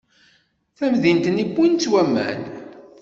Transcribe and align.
Tamdint-nni 0.77 1.45
wwin-tt 1.51 1.89
waman! 1.91 2.39